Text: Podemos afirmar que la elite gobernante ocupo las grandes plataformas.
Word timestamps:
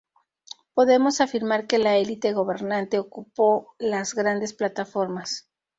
Podemos 0.73 1.21
afirmar 1.21 1.67
que 1.67 1.77
la 1.77 1.95
elite 1.97 2.33
gobernante 2.33 2.97
ocupo 2.97 3.75
las 3.77 4.15
grandes 4.15 4.51
plataformas. 4.55 5.47